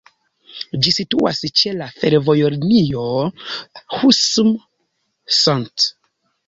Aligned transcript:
Ĝi 0.85 0.93
situas 0.95 1.41
ĉe 1.59 1.73
la 1.81 1.89
fervojlinio 1.99 3.05
Husum-St. 3.99 5.91